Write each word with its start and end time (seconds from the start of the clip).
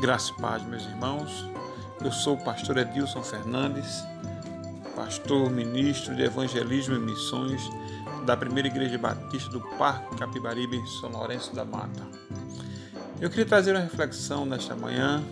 Graça 0.00 0.30
e 0.30 0.40
paz, 0.40 0.62
meus 0.62 0.84
irmãos. 0.84 1.48
Eu 2.04 2.12
sou 2.12 2.34
o 2.34 2.44
pastor 2.44 2.76
Edilson 2.76 3.22
Fernandes, 3.22 4.04
pastor 4.94 5.50
ministro 5.50 6.14
de 6.14 6.22
Evangelismo 6.22 6.96
e 6.96 6.98
Missões 6.98 7.62
da 8.26 8.36
Primeira 8.36 8.68
Igreja 8.68 8.98
Batista 8.98 9.48
do 9.48 9.60
Parque 9.78 10.16
Capibaribe, 10.16 10.78
São 11.00 11.10
Lourenço 11.10 11.54
da 11.54 11.64
Mata. 11.64 12.06
Eu 13.18 13.30
queria 13.30 13.46
trazer 13.46 13.72
uma 13.72 13.80
reflexão 13.80 14.44
nesta 14.44 14.76
manhã 14.76 15.24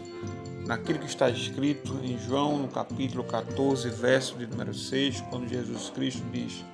naquilo 0.67 0.99
que 0.99 1.07
está 1.07 1.29
escrito 1.29 2.01
em 2.03 2.19
João, 2.19 2.57
no 2.59 2.69
capítulo 2.69 3.23
14, 3.23 3.91
verso 3.91 4.35
de 4.37 4.47
número 4.47 4.73
6, 4.73 5.21
quando 5.29 5.47
Jesus 5.47 5.91
Cristo 5.91 6.23
diz: 6.33 6.65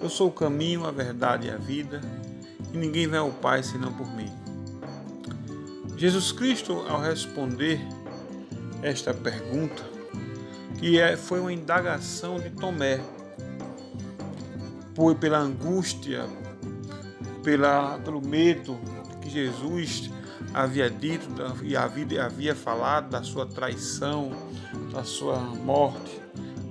Eu 0.00 0.08
sou 0.08 0.28
o 0.28 0.32
caminho, 0.32 0.86
a 0.86 0.90
verdade 0.90 1.48
e 1.48 1.50
a 1.50 1.58
vida, 1.58 2.00
e 2.72 2.78
ninguém 2.78 3.06
vem 3.06 3.20
ao 3.20 3.30
Pai 3.30 3.62
senão 3.62 3.92
por 3.92 4.10
mim. 4.16 4.47
Jesus 5.98 6.30
Cristo, 6.30 6.84
ao 6.88 7.00
responder 7.00 7.80
esta 8.84 9.12
pergunta, 9.12 9.82
que 10.78 11.00
é, 11.00 11.16
foi 11.16 11.40
uma 11.40 11.52
indagação 11.52 12.38
de 12.38 12.50
Tomé, 12.50 13.00
por, 14.94 15.16
pela 15.16 15.38
angústia, 15.38 16.24
pela, 17.42 17.98
pelo 17.98 18.24
medo 18.24 18.78
que 19.20 19.28
Jesus 19.28 20.08
havia 20.54 20.88
dito 20.88 21.26
e 21.64 21.76
havia, 21.76 22.26
havia 22.26 22.54
falado 22.54 23.10
da 23.10 23.24
sua 23.24 23.44
traição, 23.44 24.30
da 24.92 25.02
sua 25.02 25.40
morte, 25.40 26.20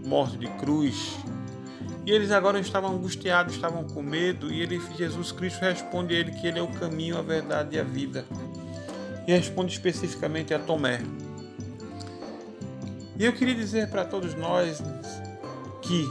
morte 0.05 0.37
de 0.37 0.47
cruz. 0.51 1.17
E 2.05 2.11
eles 2.11 2.31
agora 2.31 2.61
estavam 2.61 2.95
angustiados, 2.95 3.55
estavam 3.55 3.83
com 3.83 4.01
medo, 4.01 4.49
e 4.49 4.61
ele, 4.61 4.81
Jesus 4.97 5.33
Cristo 5.33 5.59
responde 5.59 6.15
a 6.15 6.17
ele 6.17 6.31
que 6.31 6.47
ele 6.47 6.59
é 6.59 6.61
o 6.61 6.69
caminho, 6.69 7.17
a 7.17 7.21
verdade 7.21 7.75
e 7.75 7.79
a 7.81 7.83
vida 7.83 8.25
e 9.27 9.33
responde 9.33 9.73
especificamente 9.73 10.53
a 10.53 10.59
Tomé. 10.59 11.01
E 13.19 13.25
eu 13.25 13.33
queria 13.33 13.53
dizer 13.53 13.89
para 13.89 14.05
todos 14.05 14.33
nós 14.35 14.81
que 15.81 16.07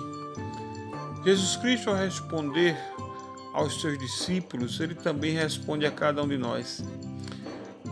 Jesus 1.25 1.57
Cristo, 1.57 1.91
ao 1.91 1.97
responder 1.97 2.77
aos 3.55 3.81
seus 3.81 3.99
discípulos, 3.99 4.79
ele 4.81 4.95
também 4.95 5.33
responde 5.33 5.87
a 5.87 5.91
cada 5.91 6.23
um 6.23 6.29
de 6.29 6.37
nós. 6.37 6.85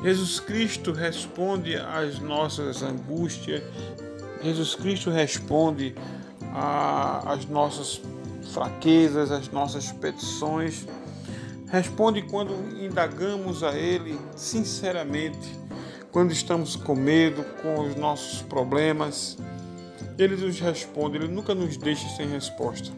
Jesus 0.02 0.38
Cristo 0.38 0.92
responde 0.92 1.76
às 1.76 2.18
nossas 2.18 2.82
angústias, 2.82 3.62
Jesus 4.42 4.74
Cristo 4.74 5.10
responde 5.10 5.94
às 6.52 7.46
nossas 7.46 8.02
fraquezas, 8.52 9.30
às 9.30 9.48
nossas 9.48 9.90
petições 9.90 10.86
Responde 11.74 12.22
quando 12.22 12.54
indagamos 12.80 13.64
a 13.64 13.76
Ele 13.76 14.16
sinceramente, 14.36 15.58
quando 16.12 16.30
estamos 16.30 16.76
com 16.76 16.94
medo, 16.94 17.44
com 17.60 17.80
os 17.80 17.96
nossos 17.96 18.42
problemas. 18.42 19.36
Ele 20.16 20.36
nos 20.36 20.60
responde, 20.60 21.16
Ele 21.16 21.26
nunca 21.26 21.52
nos 21.52 21.76
deixa 21.76 22.08
sem 22.10 22.28
resposta. 22.28 22.92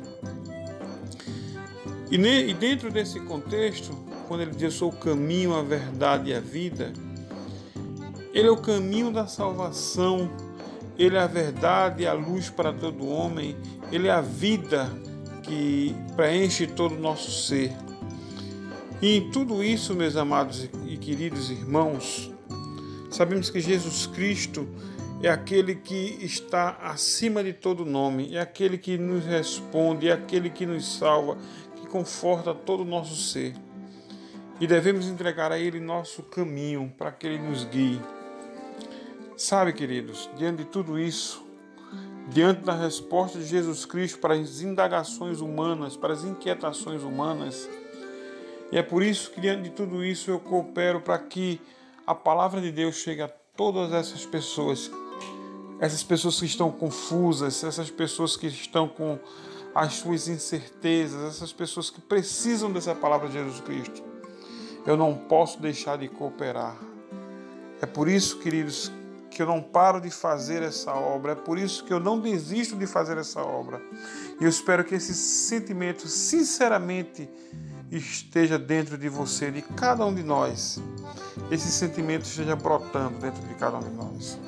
E, 2.10 2.52
dentro 2.52 2.92
desse 2.92 3.18
contexto, 3.20 3.96
quando 4.28 4.42
Ele 4.42 4.50
diz: 4.50 4.64
Eu 4.64 4.70
sou 4.70 4.90
o 4.90 4.96
caminho, 4.96 5.56
a 5.56 5.62
verdade 5.62 6.28
e 6.28 6.34
a 6.34 6.40
vida, 6.40 6.92
Ele 8.34 8.48
é 8.48 8.50
o 8.50 8.58
caminho 8.58 9.10
da 9.10 9.26
salvação, 9.26 10.30
Ele 10.98 11.16
é 11.16 11.20
a 11.20 11.26
verdade 11.26 12.02
e 12.02 12.06
a 12.06 12.12
luz 12.12 12.50
para 12.50 12.74
todo 12.74 13.08
homem, 13.08 13.56
Ele 13.90 14.08
é 14.08 14.12
a 14.12 14.20
vida 14.20 14.92
que 15.44 15.96
preenche 16.14 16.66
todo 16.66 16.94
o 16.94 17.00
nosso 17.00 17.30
ser. 17.30 17.72
E 19.00 19.18
em 19.18 19.30
tudo 19.30 19.62
isso, 19.62 19.94
meus 19.94 20.16
amados 20.16 20.68
e 20.86 20.96
queridos 20.96 21.50
irmãos, 21.50 22.32
sabemos 23.10 23.50
que 23.50 23.60
Jesus 23.60 24.06
Cristo 24.06 24.66
é 25.22 25.28
aquele 25.28 25.74
que 25.74 26.18
está 26.22 26.78
acima 26.82 27.44
de 27.44 27.52
todo 27.52 27.84
nome, 27.84 28.34
é 28.34 28.40
aquele 28.40 28.78
que 28.78 28.96
nos 28.96 29.24
responde, 29.26 30.08
é 30.08 30.12
aquele 30.12 30.48
que 30.48 30.64
nos 30.64 30.96
salva, 30.96 31.36
que 31.76 31.86
conforta 31.86 32.54
todo 32.54 32.80
o 32.80 32.86
nosso 32.86 33.14
ser. 33.16 33.54
E 34.58 34.66
devemos 34.66 35.06
entregar 35.06 35.52
a 35.52 35.58
Ele 35.58 35.78
nosso 35.78 36.22
caminho 36.22 36.90
para 36.96 37.12
que 37.12 37.26
Ele 37.26 37.38
nos 37.38 37.64
guie. 37.64 38.00
Sabe, 39.36 39.74
queridos, 39.74 40.30
diante 40.38 40.64
de 40.64 40.70
tudo 40.70 40.98
isso, 40.98 41.44
diante 42.30 42.62
da 42.62 42.72
resposta 42.72 43.38
de 43.38 43.44
Jesus 43.44 43.84
Cristo 43.84 44.18
para 44.20 44.32
as 44.32 44.62
indagações 44.62 45.42
humanas, 45.42 45.98
para 45.98 46.14
as 46.14 46.24
inquietações 46.24 47.02
humanas, 47.02 47.68
e 48.70 48.78
é 48.78 48.82
por 48.82 49.02
isso 49.02 49.30
que, 49.30 49.40
diante 49.40 49.64
de 49.64 49.70
tudo 49.70 50.04
isso, 50.04 50.30
eu 50.30 50.40
coopero 50.40 51.00
para 51.00 51.18
que 51.18 51.60
a 52.06 52.14
palavra 52.14 52.60
de 52.60 52.70
Deus 52.72 52.96
chegue 52.96 53.22
a 53.22 53.28
todas 53.28 53.92
essas 53.92 54.26
pessoas, 54.26 54.90
essas 55.80 56.02
pessoas 56.02 56.38
que 56.38 56.46
estão 56.46 56.70
confusas, 56.70 57.62
essas 57.62 57.90
pessoas 57.90 58.36
que 58.36 58.46
estão 58.46 58.88
com 58.88 59.18
as 59.74 59.94
suas 59.94 60.26
incertezas, 60.26 61.22
essas 61.36 61.52
pessoas 61.52 61.90
que 61.90 62.00
precisam 62.00 62.72
dessa 62.72 62.94
palavra 62.94 63.28
de 63.28 63.34
Jesus 63.34 63.60
Cristo. 63.60 64.02
Eu 64.86 64.96
não 64.96 65.14
posso 65.14 65.60
deixar 65.60 65.98
de 65.98 66.08
cooperar. 66.08 66.76
É 67.80 67.86
por 67.86 68.08
isso, 68.08 68.38
queridos, 68.38 68.90
que 69.30 69.42
eu 69.42 69.46
não 69.46 69.60
paro 69.60 70.00
de 70.00 70.10
fazer 70.10 70.62
essa 70.62 70.94
obra, 70.94 71.32
é 71.32 71.34
por 71.34 71.58
isso 71.58 71.84
que 71.84 71.92
eu 71.92 72.00
não 72.00 72.18
desisto 72.18 72.74
de 72.74 72.86
fazer 72.86 73.18
essa 73.18 73.42
obra. 73.42 73.82
E 74.40 74.44
eu 74.44 74.48
espero 74.48 74.82
que 74.82 74.94
esse 74.94 75.12
sentimento, 75.12 76.08
sinceramente, 76.08 77.28
esteja 77.90 78.58
dentro 78.58 78.98
de 78.98 79.08
você, 79.08 79.50
de 79.50 79.62
cada 79.62 80.04
um 80.04 80.14
de 80.14 80.22
nós. 80.22 80.80
Esse 81.50 81.70
sentimento 81.70 82.24
esteja 82.24 82.56
brotando 82.56 83.18
dentro 83.18 83.46
de 83.46 83.54
cada 83.54 83.76
um 83.78 83.80
de 83.80 83.90
nós. 83.90 84.38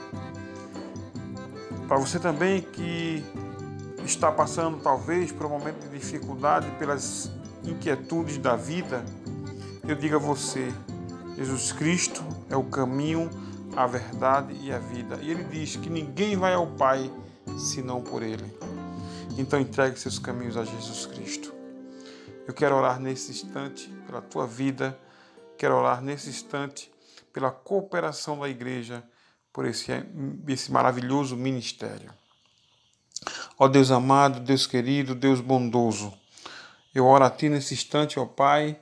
Para 1.86 1.96
você 1.96 2.18
também 2.18 2.60
que 2.60 3.24
está 4.04 4.30
passando 4.32 4.78
talvez 4.78 5.32
por 5.32 5.46
um 5.46 5.50
momento 5.50 5.88
de 5.88 5.98
dificuldade 5.98 6.70
pelas 6.78 7.30
inquietudes 7.64 8.38
da 8.38 8.56
vida, 8.56 9.04
eu 9.86 9.94
digo 9.94 10.16
a 10.16 10.18
você, 10.18 10.72
Jesus 11.36 11.72
Cristo 11.72 12.22
é 12.50 12.56
o 12.56 12.64
caminho, 12.64 13.30
a 13.76 13.86
verdade 13.86 14.54
e 14.60 14.72
a 14.72 14.78
vida. 14.78 15.18
E 15.22 15.30
ele 15.30 15.44
diz 15.44 15.76
que 15.76 15.88
ninguém 15.88 16.36
vai 16.36 16.52
ao 16.52 16.66
Pai 16.66 17.10
senão 17.56 18.02
por 18.02 18.22
ele. 18.22 18.44
Então 19.38 19.60
entregue 19.60 19.98
seus 19.98 20.18
caminhos 20.18 20.56
a 20.56 20.64
Jesus 20.64 21.06
Cristo. 21.06 21.57
Eu 22.48 22.54
quero 22.54 22.74
orar 22.74 22.98
nesse 22.98 23.30
instante 23.30 23.90
pela 24.06 24.22
tua 24.22 24.46
vida, 24.46 24.98
quero 25.58 25.76
orar 25.76 26.00
nesse 26.00 26.30
instante 26.30 26.90
pela 27.30 27.50
cooperação 27.50 28.40
da 28.40 28.48
igreja, 28.48 29.04
por 29.52 29.66
esse, 29.66 29.92
esse 30.48 30.72
maravilhoso 30.72 31.36
ministério. 31.36 32.10
Ó 33.58 33.68
Deus 33.68 33.90
amado, 33.90 34.40
Deus 34.40 34.66
querido, 34.66 35.14
Deus 35.14 35.42
bondoso, 35.42 36.18
eu 36.94 37.04
oro 37.04 37.22
a 37.22 37.30
Ti 37.30 37.50
nesse 37.50 37.74
instante, 37.74 38.18
ó 38.18 38.24
Pai, 38.24 38.80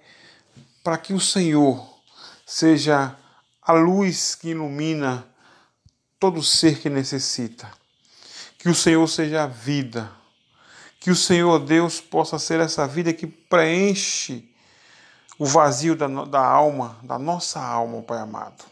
para 0.85 0.97
que 0.97 1.13
o 1.13 1.19
Senhor 1.19 1.85
seja 2.47 3.17
a 3.61 3.73
luz 3.73 4.37
que 4.37 4.51
ilumina 4.51 5.27
todo 6.21 6.41
ser 6.41 6.79
que 6.79 6.89
necessita. 6.89 7.69
Que 8.61 8.69
o 8.69 8.75
Senhor 8.77 9.09
seja 9.09 9.43
a 9.43 9.49
vida, 9.49 10.09
que 11.07 11.11
o 11.13 11.15
Senhor 11.15 11.61
Deus 11.61 12.01
possa 12.01 12.37
ser 12.37 12.59
essa 12.59 12.85
vida 12.85 13.13
que 13.13 13.29
preenche 13.29 14.43
o 15.39 15.47
vazio 15.47 15.95
da, 15.95 16.09
da 16.09 16.45
alma, 16.45 16.99
da 17.01 17.17
nossa 17.17 17.61
alma, 17.61 18.03
Pai 18.03 18.19
amado. 18.19 18.65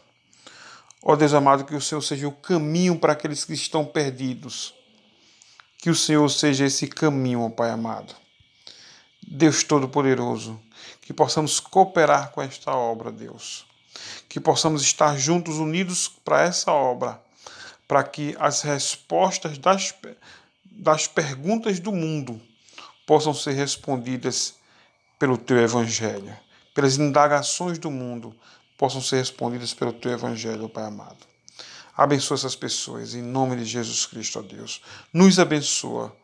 Ó 1.01 1.15
Deus 1.15 1.33
amado, 1.33 1.63
que 1.63 1.73
o 1.73 1.79
Senhor 1.79 2.01
seja 2.01 2.27
o 2.27 2.33
caminho 2.33 2.99
para 2.99 3.13
aqueles 3.13 3.45
que 3.45 3.53
estão 3.53 3.85
perdidos. 3.85 4.73
Que 5.77 5.89
o 5.89 5.95
Senhor 5.95 6.27
seja 6.27 6.65
esse 6.65 6.87
caminho, 6.87 7.49
Pai 7.51 7.69
amado. 7.69 8.13
Deus 9.25 9.63
Todo-Poderoso, 9.63 10.59
que 10.99 11.13
possamos 11.13 11.61
cooperar 11.61 12.31
com 12.31 12.41
esta 12.41 12.75
obra, 12.75 13.13
Deus. 13.13 13.65
Que 14.27 14.41
possamos 14.41 14.81
estar 14.81 15.17
juntos, 15.17 15.55
unidos 15.55 16.09
para 16.09 16.41
essa 16.41 16.69
obra, 16.73 17.17
para 17.87 18.03
que 18.03 18.35
as 18.37 18.61
respostas 18.61 19.57
das 19.57 19.93
das 20.75 21.07
perguntas 21.07 21.79
do 21.79 21.91
mundo 21.91 22.41
possam 23.05 23.33
ser 23.33 23.53
respondidas 23.53 24.55
pelo 25.17 25.37
teu 25.37 25.57
evangelho, 25.57 26.35
pelas 26.73 26.97
indagações 26.97 27.77
do 27.77 27.89
mundo 27.89 28.35
possam 28.77 29.01
ser 29.01 29.17
respondidas 29.17 29.73
pelo 29.73 29.93
teu 29.93 30.11
evangelho, 30.11 30.67
Pai 30.67 30.83
amado. 30.83 31.25
Abençoa 31.95 32.35
essas 32.35 32.55
pessoas 32.55 33.15
em 33.15 33.21
nome 33.21 33.55
de 33.55 33.65
Jesus 33.65 34.05
Cristo, 34.05 34.39
ó 34.39 34.41
Deus. 34.41 34.81
Nos 35.13 35.39
abençoa 35.39 36.15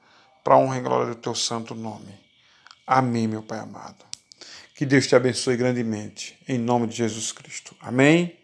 para 0.43 0.55
a 0.55 0.57
honra 0.57 0.77
e 0.77 0.81
glória 0.81 1.13
do 1.13 1.15
teu 1.15 1.33
santo 1.33 1.73
nome. 1.73 2.19
Amém, 2.85 3.27
meu 3.27 3.41
Pai 3.41 3.59
amado. 3.59 4.03
Que 4.75 4.85
Deus 4.85 5.07
te 5.07 5.15
abençoe 5.15 5.55
grandemente 5.55 6.37
em 6.47 6.57
nome 6.57 6.87
de 6.87 6.97
Jesus 6.97 7.31
Cristo. 7.31 7.75
Amém. 7.79 8.40